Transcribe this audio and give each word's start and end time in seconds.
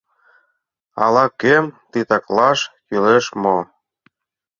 Ала-кӧм 1.03 1.65
титаклаш 1.91 2.59
кӱлеш 2.87 3.25
мо? 3.43 3.57